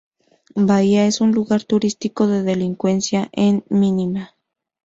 [0.55, 4.35] Bahía es un lugar turístico, la delincuencia es mínima.